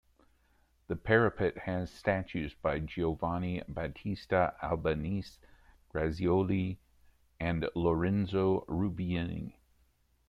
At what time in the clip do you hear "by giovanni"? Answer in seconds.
2.55-3.61